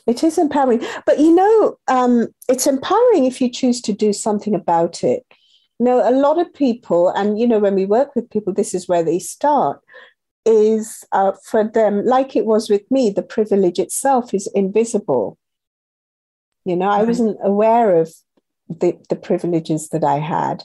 It 0.07 0.23
is 0.23 0.39
empowering. 0.39 0.85
But 1.07 1.19
you 1.19 1.35
know, 1.35 1.77
um, 1.89 2.29
it's 2.49 2.67
empowering 2.67 3.25
if 3.25 3.41
you 3.41 3.51
choose 3.51 3.81
to 3.83 3.93
do 3.93 4.13
something 4.13 4.55
about 4.55 5.03
it. 5.03 5.25
You 5.79 5.87
know, 5.87 6.09
a 6.09 6.13
lot 6.13 6.39
of 6.39 6.53
people, 6.55 7.09
and 7.09 7.39
you 7.39 7.47
know, 7.47 7.59
when 7.59 7.75
we 7.75 7.87
work 7.87 8.15
with 8.15 8.31
people, 8.31 8.53
this 8.53 8.75
is 8.75 8.89
where 8.89 9.03
they 9.03 9.19
start 9.19 9.81
is 10.47 11.05
uh, 11.13 11.33
for 11.43 11.65
them, 11.65 12.05
like 12.05 12.37
it 12.37 12.45
was 12.45 12.69
with 12.69 12.89
me, 12.91 13.11
the 13.11 13.23
privilege 13.23 13.79
itself 13.79 14.35
is 14.35 14.47
invisible. 14.55 15.39
You 16.65 16.77
know, 16.77 16.89
I 16.89 17.03
wasn't 17.03 17.39
aware 17.43 17.97
of 17.97 18.13
the, 18.69 18.99
the 19.09 19.17
privileges 19.17 19.89
that 19.91 20.05
I 20.05 20.19
had. 20.19 20.63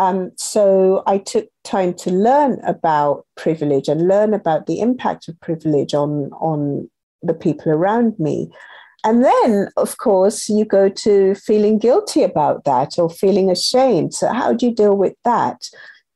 Um, 0.00 0.32
so 0.36 1.02
I 1.06 1.18
took 1.18 1.46
time 1.62 1.92
to 1.94 2.10
learn 2.10 2.58
about 2.64 3.26
privilege 3.36 3.86
and 3.86 4.08
learn 4.08 4.32
about 4.32 4.66
the 4.66 4.80
impact 4.80 5.28
of 5.28 5.38
privilege 5.40 5.92
on, 5.92 6.30
on 6.40 6.88
the 7.20 7.34
people 7.34 7.70
around 7.70 8.18
me. 8.18 8.50
And 9.04 9.22
then, 9.22 9.68
of 9.76 9.98
course, 9.98 10.48
you 10.48 10.64
go 10.64 10.88
to 10.88 11.34
feeling 11.34 11.78
guilty 11.78 12.22
about 12.22 12.64
that 12.64 12.98
or 12.98 13.10
feeling 13.10 13.50
ashamed. 13.50 14.14
So, 14.14 14.32
how 14.32 14.54
do 14.54 14.66
you 14.66 14.74
deal 14.74 14.96
with 14.96 15.14
that? 15.24 15.68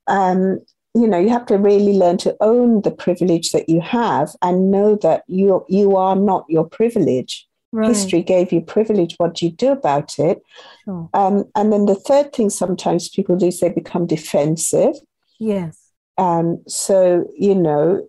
Um, 0.06 0.60
you 0.94 1.08
know 1.08 1.18
you 1.18 1.28
have 1.28 1.46
to 1.46 1.58
really 1.58 1.94
learn 1.98 2.16
to 2.18 2.36
own 2.40 2.82
the 2.82 2.90
privilege 2.92 3.50
that 3.50 3.68
you 3.68 3.80
have 3.80 4.30
and 4.42 4.70
know 4.70 4.94
that 5.02 5.24
you 5.26 5.64
you 5.68 5.96
are 5.96 6.14
not 6.14 6.44
your 6.48 6.64
privilege 6.68 7.48
right. 7.74 7.88
history 7.88 8.22
gave 8.22 8.52
you 8.52 8.60
privilege 8.60 9.14
what 9.18 9.34
do 9.34 9.46
you 9.46 9.52
do 9.52 9.72
about 9.72 10.18
it 10.18 10.42
sure. 10.84 11.08
um, 11.14 11.44
and 11.54 11.72
then 11.72 11.86
the 11.86 11.94
third 11.94 12.32
thing 12.32 12.48
sometimes 12.48 13.08
people 13.08 13.36
do 13.36 13.46
is 13.46 13.60
they 13.60 13.68
become 13.68 14.06
defensive 14.06 14.94
yes 15.38 15.90
um, 16.16 16.62
so 16.68 17.28
you 17.36 17.54
know 17.54 18.06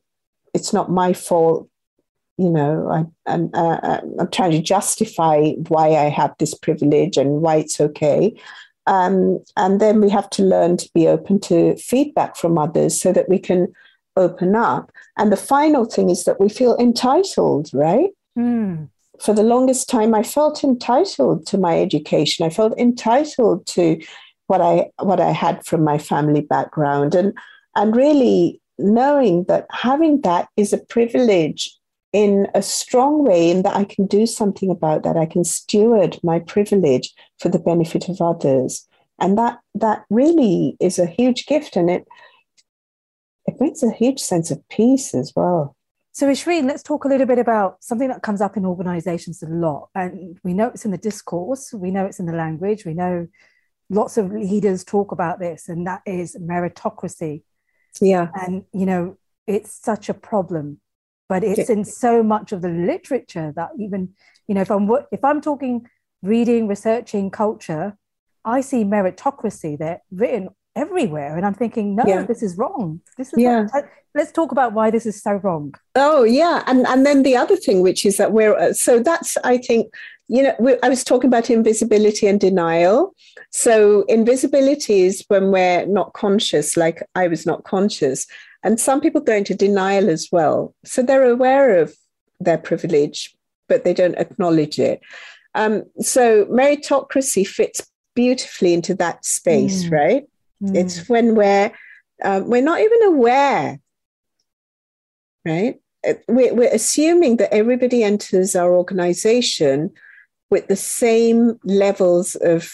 it's 0.54 0.72
not 0.72 0.92
my 0.92 1.12
fault 1.14 1.68
you 2.38 2.50
know 2.50 2.90
I, 2.90 3.32
I'm, 3.32 3.50
uh, 3.54 4.02
I'm 4.20 4.30
trying 4.30 4.52
to 4.52 4.62
justify 4.62 5.52
why 5.68 5.96
i 5.96 6.10
have 6.10 6.36
this 6.38 6.54
privilege 6.54 7.18
and 7.18 7.42
why 7.42 7.56
it's 7.58 7.80
okay 7.80 8.36
um, 8.88 9.44
and 9.58 9.80
then 9.82 10.00
we 10.00 10.10
have 10.10 10.30
to 10.32 10.44
learn 10.44 10.78
to 10.78 10.90
be 10.94 11.08
open 11.08 11.40
to 11.42 11.76
feedback 11.78 12.36
from 12.36 12.58
others 12.58 13.00
so 13.00 13.12
that 13.14 13.28
we 13.28 13.40
can 13.40 13.74
open 14.16 14.56
up. 14.56 14.92
And 15.18 15.32
the 15.32 15.38
final 15.38 15.86
thing 15.86 16.10
is 16.10 16.24
that 16.26 16.40
we 16.40 16.50
feel 16.50 16.78
entitled, 16.78 17.70
right? 17.74 18.10
Mm. 18.38 18.90
For 19.22 19.34
the 19.34 19.44
longest 19.44 19.90
time, 19.90 20.14
I 20.14 20.24
felt 20.24 20.64
entitled 20.64 21.46
to 21.48 21.58
my 21.58 21.80
education. 21.80 22.46
I 22.46 22.50
felt 22.50 22.78
entitled 22.78 23.66
to 23.68 24.00
what 24.48 24.62
I 24.62 24.90
what 25.02 25.20
I 25.20 25.32
had 25.32 25.66
from 25.66 25.84
my 25.84 25.98
family 25.98 26.42
background, 26.42 27.16
and 27.16 27.34
and 27.76 27.96
really 27.96 28.62
knowing 28.78 29.46
that 29.46 29.68
having 29.72 30.22
that 30.22 30.50
is 30.58 30.74
a 30.74 30.78
privilege 30.78 31.78
in 32.16 32.48
a 32.56 32.62
strong 32.62 33.26
way 33.26 33.50
in 33.52 33.64
that 33.64 33.76
I 33.76 33.84
can 33.84 34.08
do 34.08 34.26
something 34.26 34.72
about 34.72 35.04
that. 35.04 35.18
I 35.18 35.26
can 35.26 35.44
steward 35.44 36.18
my 36.24 36.40
privilege 36.40 37.14
for 37.40 37.50
the 37.50 37.60
benefit 37.60 38.08
of 38.08 38.22
others. 38.22 38.88
And 39.20 39.38
that 39.38 39.60
that 39.76 40.06
really 40.10 40.78
is 40.80 40.98
a 40.98 41.06
huge 41.06 41.46
gift 41.46 41.76
and 41.76 41.90
it 41.90 42.08
it 43.46 43.58
brings 43.58 43.84
a 43.84 43.92
huge 43.92 44.20
sense 44.20 44.50
of 44.50 44.68
peace 44.70 45.14
as 45.14 45.34
well. 45.36 45.76
So 46.16 46.28
Ishreen, 46.28 46.66
let's 46.66 46.82
talk 46.82 47.04
a 47.04 47.10
little 47.10 47.28
bit 47.28 47.40
about 47.40 47.84
something 47.84 48.08
that 48.08 48.22
comes 48.22 48.40
up 48.40 48.56
in 48.56 48.66
organizations 48.66 49.44
a 49.44 49.48
lot. 49.48 49.90
And 49.94 50.40
we 50.46 50.54
know 50.54 50.68
it's 50.68 50.86
in 50.86 50.92
the 50.92 50.98
discourse, 50.98 51.74
we 51.74 51.92
know 51.92 52.06
it's 52.06 52.22
in 52.22 52.26
the 52.26 52.32
language, 52.32 52.86
we 52.86 52.94
know 52.94 53.28
lots 53.90 54.18
of 54.18 54.32
leaders 54.32 54.86
talk 54.86 55.12
about 55.12 55.40
this, 55.40 55.68
and 55.68 55.86
that 55.88 56.04
is 56.06 56.38
meritocracy. 56.38 57.44
Yeah. 58.00 58.30
And 58.34 58.64
you 58.74 58.86
know, 58.86 59.18
it's 59.46 59.74
such 59.74 60.08
a 60.08 60.14
problem 60.14 60.80
but 61.28 61.44
it's 61.44 61.70
in 61.70 61.84
so 61.84 62.22
much 62.24 62.52
of 62.52 62.62
the 62.62 62.70
literature 62.70 63.52
that 63.56 63.70
even 63.80 64.14
you 64.48 64.56
know 64.56 64.62
if 64.62 64.72
i'm 64.72 64.90
if 65.12 65.24
i'm 65.24 65.42
talking 65.42 65.88
reading 66.22 66.68
researching 66.68 67.30
culture 67.30 67.98
i 68.44 68.62
see 68.62 68.84
meritocracy 68.84 69.78
there 69.78 70.02
written 70.12 70.50
everywhere 70.76 71.36
and 71.38 71.46
i'm 71.46 71.54
thinking 71.54 71.96
no 71.96 72.04
yeah. 72.06 72.24
this 72.24 72.44
is 72.44 72.58
wrong 72.58 73.00
this 73.18 73.32
is 73.34 73.40
yeah 73.40 73.68
let's 74.14 74.32
talk 74.32 74.52
about 74.52 74.74
why 74.74 74.90
this 74.90 75.06
is 75.06 75.22
so 75.22 75.34
wrong 75.36 75.74
oh 75.96 76.24
yeah 76.24 76.64
and 76.68 76.86
and 76.88 77.06
then 77.06 77.24
the 77.24 77.36
other 77.36 77.56
thing 77.56 77.82
which 77.82 78.06
is 78.06 78.18
that 78.18 78.32
we're 78.32 78.56
uh, 78.58 78.74
so 78.74 79.00
that's 79.00 79.38
i 79.44 79.58
think 79.58 79.94
you 80.28 80.44
know 80.44 80.56
we, 80.60 80.76
i 80.84 80.90
was 80.90 81.04
talking 81.04 81.28
about 81.28 81.50
invisibility 81.50 82.28
and 82.28 82.40
denial 82.40 83.14
so 83.52 84.04
invisibility 84.04 85.02
is 85.02 85.24
when 85.30 85.52
we're 85.52 85.86
not 85.86 86.14
conscious 86.14 86.76
like 86.76 87.02
i 87.16 87.28
was 87.28 87.46
not 87.46 87.64
conscious 87.64 88.28
and 88.66 88.80
some 88.80 89.00
people 89.00 89.22
go 89.22 89.36
into 89.36 89.54
denial 89.54 90.10
as 90.10 90.30
well. 90.32 90.74
So 90.84 91.04
they're 91.04 91.30
aware 91.30 91.78
of 91.78 91.96
their 92.40 92.58
privilege, 92.58 93.36
but 93.70 93.84
they 93.84 93.94
don't 93.94 94.18
acknowledge 94.18 94.80
it. 94.80 95.02
Um, 95.54 95.84
so 96.00 96.46
meritocracy 96.46 97.48
fits 97.48 97.86
beautifully 98.16 98.74
into 98.74 98.96
that 98.96 99.24
space, 99.24 99.84
mm. 99.84 99.92
right? 99.92 100.24
Mm. 100.62 100.76
It's 100.76 101.10
when 101.10 101.36
we're 101.36 101.72
um, 102.24 102.48
we're 102.50 102.62
not 102.62 102.80
even 102.80 103.04
aware, 103.04 103.80
right? 105.46 105.76
Uh, 106.08 106.14
we're, 106.28 106.54
we're 106.54 106.74
assuming 106.74 107.38
that 107.38 107.54
everybody 107.54 108.04
enters 108.04 108.56
our 108.56 108.76
organization 108.76 109.92
with 110.50 110.68
the 110.68 110.76
same 110.76 111.60
levels 111.64 112.36
of 112.36 112.72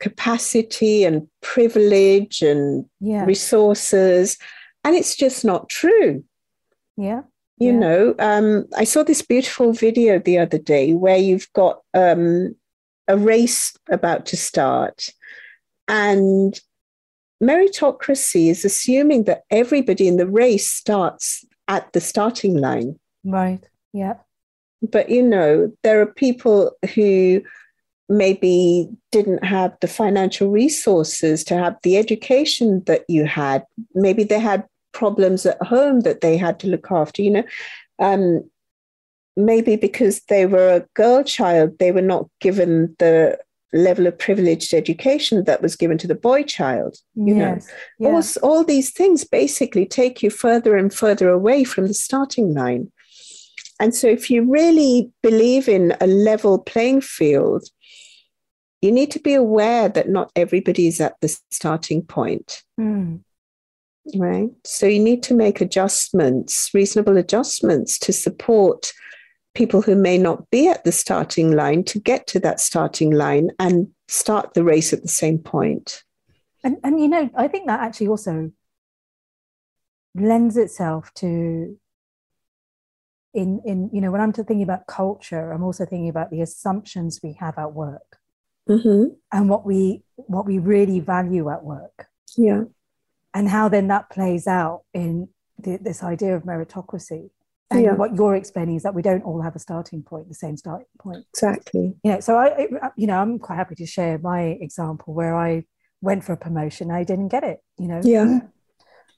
capacity 0.00 1.04
and 1.04 1.28
privilege 1.40 2.42
and 2.42 2.86
yeah. 3.00 3.24
resources 3.24 4.38
and 4.84 4.94
it's 4.94 5.16
just 5.16 5.44
not 5.44 5.68
true. 5.68 6.22
Yeah. 6.96 7.22
You 7.58 7.72
yeah. 7.72 7.78
know, 7.78 8.14
um, 8.18 8.66
I 8.76 8.84
saw 8.84 9.02
this 9.02 9.22
beautiful 9.22 9.72
video 9.72 10.18
the 10.18 10.38
other 10.38 10.58
day 10.58 10.92
where 10.92 11.16
you've 11.16 11.50
got 11.54 11.80
um, 11.94 12.54
a 13.08 13.16
race 13.16 13.74
about 13.90 14.26
to 14.26 14.36
start, 14.36 15.08
and 15.88 16.58
meritocracy 17.42 18.50
is 18.50 18.64
assuming 18.64 19.24
that 19.24 19.42
everybody 19.50 20.08
in 20.08 20.16
the 20.16 20.26
race 20.26 20.70
starts 20.70 21.44
at 21.68 21.92
the 21.92 22.00
starting 22.00 22.56
line. 22.56 22.98
Right. 23.24 23.66
Yeah. 23.92 24.14
But 24.82 25.08
you 25.08 25.22
know, 25.22 25.72
there 25.82 26.00
are 26.00 26.06
people 26.06 26.72
who 26.94 27.42
maybe 28.08 28.88
didn't 29.12 29.44
have 29.44 29.74
the 29.80 29.88
financial 29.88 30.50
resources 30.50 31.42
to 31.44 31.56
have 31.56 31.76
the 31.82 31.96
education 31.96 32.82
that 32.86 33.04
you 33.08 33.24
had. 33.24 33.64
Maybe 33.94 34.24
they 34.24 34.38
had 34.38 34.64
problems 34.92 35.46
at 35.46 35.60
home 35.62 36.00
that 36.00 36.20
they 36.20 36.36
had 36.36 36.60
to 36.60 36.66
look 36.66 36.90
after, 36.90 37.22
you 37.22 37.30
know. 37.30 37.44
Um, 37.98 38.48
maybe 39.36 39.76
because 39.76 40.20
they 40.28 40.46
were 40.46 40.74
a 40.74 40.86
girl 40.94 41.24
child, 41.24 41.78
they 41.78 41.92
were 41.92 42.02
not 42.02 42.28
given 42.40 42.94
the 42.98 43.38
level 43.74 44.06
of 44.06 44.18
privileged 44.18 44.72
education 44.72 45.44
that 45.44 45.60
was 45.60 45.76
given 45.76 45.98
to 45.98 46.06
the 46.06 46.14
boy 46.14 46.42
child. 46.44 46.96
You 47.14 47.36
yes. 47.36 47.68
know, 47.98 48.10
all, 48.10 48.22
all 48.42 48.64
these 48.64 48.90
things 48.90 49.24
basically 49.24 49.84
take 49.84 50.22
you 50.22 50.30
further 50.30 50.76
and 50.76 50.92
further 50.92 51.28
away 51.28 51.64
from 51.64 51.86
the 51.86 51.94
starting 51.94 52.54
line. 52.54 52.90
And 53.80 53.94
so, 53.94 54.06
if 54.06 54.30
you 54.30 54.50
really 54.50 55.10
believe 55.22 55.68
in 55.68 55.96
a 56.00 56.06
level 56.06 56.58
playing 56.60 57.00
field, 57.00 57.64
you 58.80 58.92
need 58.92 59.10
to 59.10 59.18
be 59.18 59.34
aware 59.34 59.88
that 59.88 60.08
not 60.08 60.30
everybody 60.36 60.86
is 60.86 61.00
at 61.00 61.20
the 61.20 61.36
starting 61.50 62.02
point. 62.02 62.62
Mm 62.78 63.20
right? 64.16 64.50
So 64.64 64.86
you 64.86 65.00
need 65.00 65.22
to 65.24 65.34
make 65.34 65.60
adjustments, 65.60 66.70
reasonable 66.74 67.16
adjustments 67.16 67.98
to 68.00 68.12
support 68.12 68.92
people 69.54 69.82
who 69.82 69.94
may 69.94 70.18
not 70.18 70.50
be 70.50 70.68
at 70.68 70.84
the 70.84 70.92
starting 70.92 71.52
line 71.52 71.84
to 71.84 71.98
get 71.98 72.26
to 72.28 72.40
that 72.40 72.60
starting 72.60 73.10
line 73.10 73.50
and 73.58 73.88
start 74.08 74.54
the 74.54 74.64
race 74.64 74.92
at 74.92 75.02
the 75.02 75.08
same 75.08 75.38
point. 75.38 76.02
And, 76.62 76.76
and 76.82 77.00
you 77.00 77.08
know, 77.08 77.30
I 77.36 77.48
think 77.48 77.66
that 77.66 77.80
actually 77.80 78.08
also 78.08 78.50
lends 80.14 80.56
itself 80.56 81.12
to 81.14 81.78
in 83.32 83.60
in 83.64 83.90
you 83.92 84.00
know 84.00 84.12
when 84.12 84.20
i'm 84.20 84.32
thinking 84.32 84.62
about 84.62 84.86
culture 84.86 85.50
i'm 85.50 85.64
also 85.64 85.84
thinking 85.84 86.08
about 86.08 86.30
the 86.30 86.40
assumptions 86.40 87.18
we 87.20 87.32
have 87.32 87.58
at 87.58 87.72
work 87.72 88.18
mm-hmm. 88.68 89.06
and 89.32 89.48
what 89.48 89.66
we 89.66 90.04
what 90.14 90.46
we 90.46 90.60
really 90.60 91.00
value 91.00 91.50
at 91.50 91.64
work 91.64 92.06
Yeah. 92.36 92.64
And 93.32 93.48
how 93.48 93.68
then 93.68 93.88
that 93.88 94.10
plays 94.10 94.46
out 94.46 94.82
in 94.92 95.28
the, 95.58 95.76
this 95.76 96.02
idea 96.02 96.36
of 96.36 96.44
meritocracy. 96.44 97.30
And 97.70 97.82
Yeah. 97.82 97.94
what 97.94 98.14
you're 98.14 98.34
explaining 98.36 98.76
is 98.76 98.82
that 98.82 98.94
we 98.94 99.02
don't 99.02 99.22
all 99.22 99.40
have 99.40 99.56
a 99.56 99.58
starting 99.58 100.02
point, 100.02 100.28
the 100.28 100.34
same 100.34 100.56
starting 100.56 100.86
point. 100.98 101.24
Exactly. 101.32 101.94
You 102.04 102.12
know, 102.12 102.20
so 102.20 102.36
I, 102.36 102.68
I- 102.82 102.90
you 102.96 103.06
know, 103.06 103.18
I'm 103.18 103.38
quite 103.38 103.56
happy 103.56 103.74
to 103.76 103.86
share 103.86 104.18
my 104.18 104.40
example 104.60 105.14
where 105.14 105.34
I 105.36 105.64
went 106.00 106.24
for 106.24 106.32
a 106.32 106.36
promotion, 106.36 106.90
I 106.90 107.04
didn't 107.04 107.28
get 107.28 107.44
it. 107.44 107.60
You 107.78 107.88
know, 107.88 108.00
Yeah. 108.02 108.40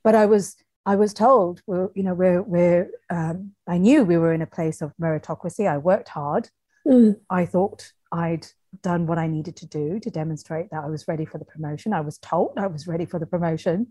but 0.05 0.15
I 0.15 0.27
was 0.27 0.57
I 0.89 0.95
was 0.95 1.13
told, 1.13 1.63
well, 1.67 1.91
you 1.97 2.05
know, 2.05 2.15
we're 2.15 2.41
we're 2.43 2.89
um, 3.11 3.53
I 3.67 3.77
knew 3.79 4.05
we 4.05 4.17
were 4.19 4.33
in 4.33 4.41
a 4.43 4.47
place 4.47 4.81
of 4.81 4.93
meritocracy. 5.03 5.69
I 5.69 5.79
worked 5.79 6.09
hard. 6.09 6.49
Mm. 6.87 7.17
I 7.29 7.45
thought 7.45 7.91
I'd 8.13 8.47
done 8.83 9.09
what 9.09 9.19
I 9.19 9.27
needed 9.27 9.57
to 9.57 9.67
do 9.67 9.99
to 9.99 10.11
demonstrate 10.11 10.71
that 10.71 10.85
I 10.85 10.87
was 10.89 11.09
ready 11.09 11.25
for 11.25 11.39
the 11.39 11.45
promotion. 11.45 11.93
I 11.93 12.03
was 12.03 12.19
told 12.19 12.53
I 12.57 12.69
was 12.69 12.87
ready 12.87 13.05
for 13.05 13.19
the 13.19 13.27
promotion. 13.27 13.89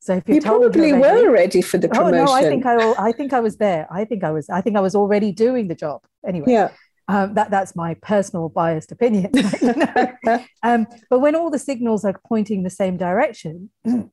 So 0.00 0.14
if 0.14 0.28
you're 0.28 0.36
You 0.36 0.40
told 0.40 0.62
probably 0.62 0.88
you're 0.88 1.00
ready- 1.00 1.26
were 1.26 1.32
ready 1.32 1.62
for 1.62 1.78
the 1.78 1.88
promotion. 1.88 2.18
Oh 2.20 2.24
no, 2.24 2.32
I 2.32 2.42
think 2.42 2.66
I, 2.66 2.92
I 2.98 3.12
think 3.12 3.32
I 3.32 3.40
was 3.40 3.56
there. 3.56 3.86
I 3.90 4.04
think 4.04 4.24
I 4.24 4.30
was. 4.30 4.48
I 4.48 4.60
think 4.60 4.76
I 4.76 4.80
was 4.80 4.94
already 4.94 5.32
doing 5.32 5.68
the 5.68 5.74
job. 5.74 6.02
Anyway, 6.26 6.52
yeah. 6.52 6.70
um, 7.08 7.34
that 7.34 7.50
that's 7.50 7.74
my 7.74 7.94
personal 7.94 8.48
biased 8.48 8.92
opinion. 8.92 9.30
you 9.60 9.74
know? 9.74 10.44
um, 10.62 10.86
but 11.10 11.18
when 11.18 11.34
all 11.34 11.50
the 11.50 11.58
signals 11.58 12.04
are 12.04 12.20
pointing 12.26 12.62
the 12.62 12.70
same 12.70 12.96
direction, 12.96 13.70
and 13.84 14.10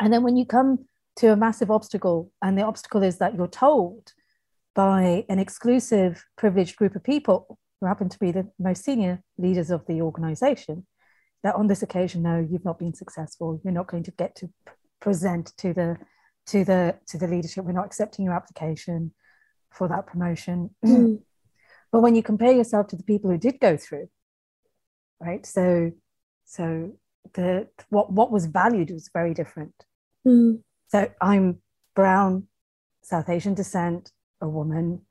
then 0.00 0.22
when 0.22 0.36
you 0.36 0.46
come 0.46 0.86
to 1.16 1.32
a 1.32 1.36
massive 1.36 1.70
obstacle, 1.70 2.30
and 2.40 2.56
the 2.56 2.62
obstacle 2.62 3.02
is 3.02 3.18
that 3.18 3.34
you're 3.34 3.48
told 3.48 4.12
by 4.74 5.24
an 5.28 5.38
exclusive 5.38 6.24
privileged 6.38 6.76
group 6.76 6.96
of 6.96 7.02
people 7.02 7.58
who 7.80 7.86
happen 7.86 8.08
to 8.08 8.18
be 8.18 8.30
the 8.30 8.48
most 8.58 8.84
senior 8.84 9.22
leaders 9.36 9.70
of 9.70 9.84
the 9.86 10.00
organization, 10.00 10.86
that 11.42 11.54
on 11.54 11.66
this 11.66 11.82
occasion, 11.82 12.22
no, 12.22 12.38
you've 12.38 12.64
not 12.64 12.78
been 12.78 12.94
successful. 12.94 13.60
You're 13.64 13.72
not 13.72 13.86
going 13.86 14.02
to 14.04 14.10
get 14.10 14.34
to 14.36 14.50
present 15.00 15.52
to 15.58 15.72
the 15.72 15.98
to 16.46 16.64
the 16.64 16.96
to 17.08 17.18
the 17.18 17.26
leadership. 17.26 17.64
We're 17.64 17.72
not 17.72 17.86
accepting 17.86 18.24
your 18.24 18.34
application 18.34 19.12
for 19.70 19.88
that 19.88 20.06
promotion. 20.06 20.70
Mm. 20.84 21.20
But 21.92 22.02
when 22.02 22.14
you 22.14 22.22
compare 22.22 22.52
yourself 22.52 22.86
to 22.88 22.96
the 22.96 23.02
people 23.02 23.30
who 23.32 23.36
did 23.36 23.58
go 23.58 23.76
through, 23.76 24.08
right? 25.18 25.44
So, 25.44 25.90
so 26.44 26.96
the 27.34 27.68
what 27.88 28.12
what 28.12 28.30
was 28.30 28.46
valued 28.46 28.90
was 28.90 29.10
very 29.12 29.34
different. 29.34 29.74
Mm. 30.26 30.60
So 30.88 31.10
I'm 31.20 31.58
brown, 31.94 32.46
South 33.02 33.28
Asian 33.28 33.54
descent, 33.54 34.12
a 34.40 34.48
woman, 34.48 35.02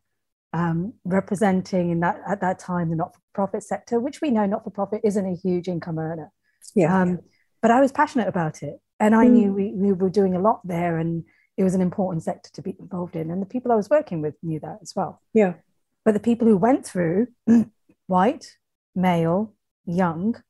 um, 0.53 0.93
representing 1.03 1.91
in 1.91 1.99
that 1.99 2.21
at 2.27 2.41
that 2.41 2.59
time 2.59 2.89
the 2.89 2.95
not-for-profit 2.95 3.63
sector, 3.63 3.99
which 3.99 4.21
we 4.21 4.31
know 4.31 4.45
not-for-profit 4.45 5.01
isn't 5.03 5.25
a 5.25 5.35
huge 5.35 5.67
income 5.67 5.99
earner. 5.99 6.31
Yeah. 6.75 7.01
Um, 7.01 7.19
but 7.61 7.71
I 7.71 7.81
was 7.81 7.91
passionate 7.91 8.27
about 8.27 8.63
it, 8.63 8.79
and 8.99 9.13
I 9.15 9.25
Mm. 9.25 9.31
knew 9.31 9.53
we, 9.53 9.73
we 9.73 9.91
were 9.93 10.09
doing 10.09 10.35
a 10.35 10.39
lot 10.39 10.61
there, 10.65 10.97
and 10.97 11.23
it 11.57 11.63
was 11.63 11.75
an 11.75 11.81
important 11.81 12.23
sector 12.23 12.49
to 12.53 12.61
be 12.61 12.75
involved 12.79 13.15
in. 13.15 13.29
And 13.31 13.41
the 13.41 13.45
people 13.45 13.71
I 13.71 13.75
was 13.75 13.89
working 13.89 14.21
with 14.21 14.35
knew 14.41 14.59
that 14.61 14.79
as 14.81 14.93
well. 14.95 15.21
Yeah. 15.33 15.53
But 16.05 16.13
the 16.13 16.19
people 16.19 16.47
who 16.47 16.57
went 16.57 16.85
through, 16.85 17.27
white, 18.07 18.57
male, 18.95 19.53
young, 19.85 20.41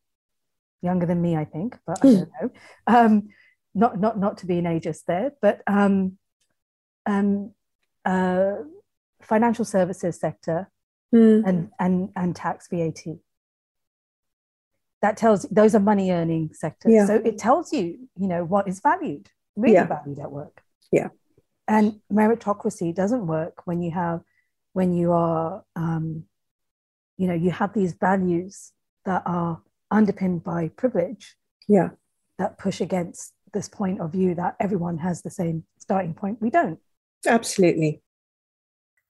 younger 0.82 1.06
than 1.06 1.22
me, 1.22 1.36
I 1.36 1.46
think, 1.46 1.78
but 1.86 1.98
I 2.04 2.08
Mm. 2.08 2.18
don't 2.18 2.32
know. 2.42 2.50
Um, 2.88 3.30
not 3.76 4.00
not 4.00 4.18
not 4.20 4.38
to 4.40 4.46
be 4.46 4.58
an 4.60 4.66
ageist 4.66 5.06
there, 5.06 5.32
but 5.42 5.62
um, 5.68 6.18
um, 7.06 7.54
uh, 8.06 8.56
financial 9.22 9.66
services 9.66 10.20
sector 10.20 10.70
Mm. 11.14 11.42
and 11.48 11.72
and 11.80 12.10
and 12.16 12.36
tax 12.36 12.68
VAT. 12.70 13.20
That 15.02 15.18
tells 15.18 15.44
those 15.44 15.74
are 15.74 15.80
money 15.80 16.12
earning 16.12 16.52
sectors. 16.54 16.92
Yeah. 16.94 17.06
So 17.08 17.16
it 17.16 17.38
tells 17.38 17.72
you, 17.74 18.10
you 18.16 18.28
know, 18.28 18.44
what 18.44 18.68
is 18.68 18.80
valued, 18.82 19.30
really 19.56 19.74
Yeah. 19.74 19.88
valued 19.88 20.20
at 20.20 20.32
work. 20.32 20.62
Yeah. 20.92 21.08
And 21.68 22.02
meritocracy 22.12 22.94
doesn't 22.94 23.26
work 23.26 23.66
when 23.66 23.82
you 23.82 23.92
have 23.92 24.22
when 24.74 24.94
you 24.94 25.12
are 25.12 25.64
um, 25.76 26.26
you 27.18 27.28
know, 27.28 27.34
you 27.34 27.52
have 27.52 27.74
these 27.74 27.94
values 27.94 28.72
that 29.06 29.24
are 29.26 29.62
underpinned 29.90 30.44
by 30.44 30.70
privilege 30.70 31.36
Yeah. 31.68 31.90
that 32.38 32.58
push 32.60 32.82
against 32.82 33.34
this 33.52 33.68
point 33.68 34.00
of 34.00 34.12
view 34.12 34.36
that 34.36 34.56
everyone 34.60 35.00
has 35.00 35.22
the 35.24 35.32
same 35.32 35.66
starting 35.80 36.14
point. 36.14 36.40
We 36.40 36.50
don't. 36.52 36.80
Absolutely. 37.26 38.04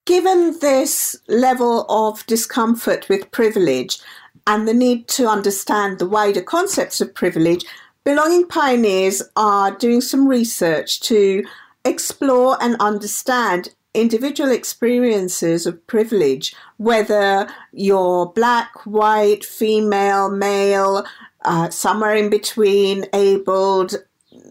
Given 0.09 0.57
this 0.59 1.15
level 1.27 1.85
of 1.87 2.25
discomfort 2.25 3.07
with 3.09 3.29
privilege 3.29 3.99
and 4.47 4.67
the 4.67 4.73
need 4.73 5.07
to 5.09 5.27
understand 5.27 5.99
the 5.99 6.09
wider 6.09 6.41
concepts 6.41 6.99
of 6.99 7.13
privilege, 7.13 7.63
Belonging 8.03 8.47
Pioneers 8.47 9.21
are 9.35 9.69
doing 9.69 10.01
some 10.01 10.27
research 10.27 10.99
to 11.01 11.45
explore 11.85 12.57
and 12.59 12.75
understand 12.79 13.69
individual 13.93 14.49
experiences 14.49 15.67
of 15.67 15.85
privilege, 15.85 16.55
whether 16.77 17.47
you're 17.71 18.25
black, 18.25 18.87
white, 18.87 19.45
female, 19.45 20.31
male, 20.31 21.05
uh, 21.45 21.69
somewhere 21.69 22.15
in 22.15 22.31
between, 22.31 23.05
abled, 23.13 23.93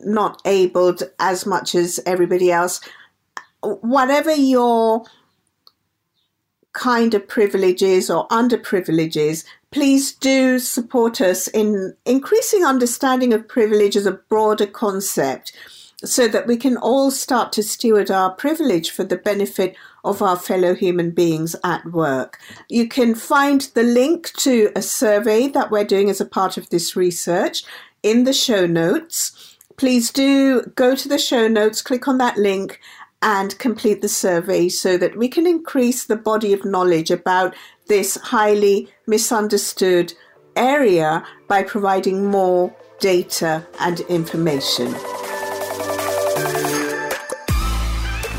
not 0.05 0.41
abled 0.45 1.03
as 1.19 1.47
much 1.47 1.75
as 1.75 1.99
everybody 2.07 2.53
else. 2.53 2.81
Whatever 3.61 4.33
your 4.33 5.05
kind 6.79 7.13
of 7.13 7.27
privileges 7.27 8.09
or 8.09 8.29
underprivileges, 8.29 9.45
please 9.73 10.13
do 10.13 10.61
support 10.61 11.21
us 11.21 11.49
in 11.49 11.95
increasing 12.07 12.65
understanding 12.65 13.33
of 13.33 13.49
privilege 13.49 13.97
as 13.97 14.07
a 14.07 14.13
broader 14.13 14.67
concept 14.67 15.53
so 16.05 16.29
that 16.29 16.47
we 16.47 16.57
can 16.57 16.77
all 16.77 17.11
start 17.11 17.53
to 17.53 17.63
steward 17.65 18.13
our 18.13 18.31
privilege 18.31 18.91
for 18.91 19.03
the 19.03 19.17
benefit 19.17 19.75
of 20.05 20.23
our 20.23 20.37
fellow 20.37 20.73
human 20.73 21.11
beings 21.11 21.57
at 21.65 21.85
work. 21.87 22.39
You 22.69 22.89
can 22.89 23.17
find 23.17 23.63
the 23.75 23.83
link 23.83 24.33
to 24.35 24.71
a 24.77 24.83
survey 24.83 25.49
that 25.49 25.73
we're 25.73 25.85
doing 25.85 26.09
as 26.09 26.21
a 26.21 26.25
part 26.25 26.57
of 26.57 26.71
this 26.71 26.95
research 26.95 27.65
in 28.05 28.23
the 28.23 28.33
show 28.33 28.67
notes. 28.67 29.57
Please 29.77 30.13
do 30.13 30.63
go 30.77 30.95
to 30.95 31.09
the 31.09 31.19
show 31.19 31.49
notes, 31.49 31.83
click 31.83 32.07
on 32.07 32.19
that 32.19 32.37
link, 32.37 32.81
and 33.23 33.59
complete 33.59 34.01
the 34.01 34.09
survey 34.09 34.69
so 34.69 34.97
that 34.97 35.17
we 35.17 35.29
can 35.29 35.47
increase 35.47 36.05
the 36.05 36.17
body 36.17 36.53
of 36.53 36.65
knowledge 36.65 37.11
about 37.11 37.55
this 37.87 38.17
highly 38.17 38.89
misunderstood 39.07 40.13
area 40.57 41.25
by 41.49 41.63
providing 41.63 42.27
more 42.27 42.75
data 43.01 43.67
and 43.81 44.01
information. 44.01 44.95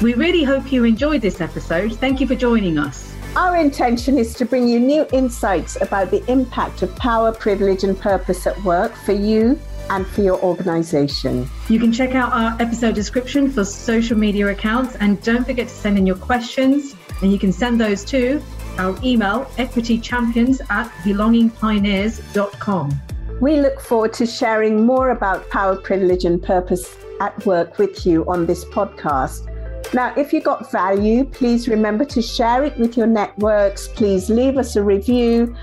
We 0.01 0.13
really 0.13 0.43
hope 0.43 0.71
you 0.71 0.85
enjoyed 0.85 1.21
this 1.21 1.41
episode. 1.41 1.93
Thank 1.95 2.21
you 2.21 2.27
for 2.27 2.35
joining 2.35 2.77
us. 2.77 3.13
Our 3.35 3.57
intention 3.57 4.17
is 4.17 4.33
to 4.35 4.45
bring 4.45 4.67
you 4.67 4.79
new 4.79 5.05
insights 5.11 5.79
about 5.81 6.09
the 6.09 6.23
impact 6.31 6.81
of 6.81 6.95
power, 6.95 7.31
privilege, 7.33 7.83
and 7.83 7.99
purpose 7.99 8.47
at 8.47 8.61
work 8.63 8.95
for 8.95 9.11
you 9.11 9.59
and 9.89 10.05
for 10.07 10.21
your 10.21 10.41
organization. 10.41 11.49
You 11.67 11.79
can 11.79 11.91
check 11.91 12.15
out 12.15 12.31
our 12.33 12.55
episode 12.61 12.95
description 12.95 13.51
for 13.51 13.65
social 13.65 14.17
media 14.17 14.47
accounts 14.47 14.95
and 14.95 15.21
don't 15.23 15.45
forget 15.45 15.67
to 15.67 15.73
send 15.73 15.97
in 15.97 16.05
your 16.05 16.17
questions. 16.17 16.95
And 17.21 17.31
you 17.31 17.39
can 17.39 17.51
send 17.51 17.79
those 17.79 18.03
to 18.05 18.41
our 18.77 18.97
email 19.03 19.45
equitychampions 19.57 20.61
at 20.69 20.89
belongingpioneers.com. 21.03 23.01
We 23.41 23.59
look 23.59 23.79
forward 23.79 24.13
to 24.13 24.25
sharing 24.25 24.85
more 24.85 25.11
about 25.11 25.49
power, 25.49 25.75
privilege, 25.77 26.25
and 26.25 26.41
purpose 26.41 26.97
at 27.21 27.45
work 27.45 27.77
with 27.77 28.05
you 28.05 28.25
on 28.29 28.45
this 28.45 28.65
podcast. 28.65 29.47
Now, 29.93 30.13
if 30.15 30.31
you 30.31 30.41
got 30.41 30.71
value, 30.71 31.25
please 31.25 31.67
remember 31.67 32.05
to 32.05 32.21
share 32.21 32.63
it 32.63 32.77
with 32.77 32.95
your 32.95 33.07
networks. 33.07 33.87
Please 33.87 34.29
leave 34.29 34.57
us 34.57 34.75
a 34.75 34.83
review. 34.83 35.55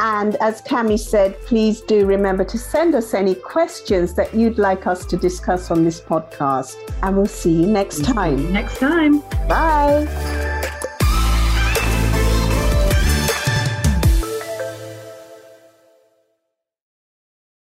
And 0.00 0.36
as 0.36 0.60
Kami 0.62 0.96
said, 0.96 1.38
please 1.42 1.80
do 1.82 2.06
remember 2.06 2.44
to 2.44 2.58
send 2.58 2.94
us 2.94 3.14
any 3.14 3.34
questions 3.34 4.14
that 4.14 4.34
you'd 4.34 4.58
like 4.58 4.86
us 4.86 5.04
to 5.06 5.16
discuss 5.16 5.70
on 5.70 5.84
this 5.84 6.00
podcast. 6.00 6.76
And 7.02 7.16
we'll 7.16 7.26
see 7.26 7.52
you 7.52 7.66
next 7.66 8.04
time. 8.04 8.52
Next 8.52 8.78
time. 8.78 9.20
Bye. 9.48 10.76